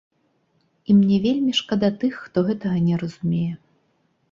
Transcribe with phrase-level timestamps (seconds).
[0.89, 3.49] І мне вельмі шкада тых, хто гэтага не разумее!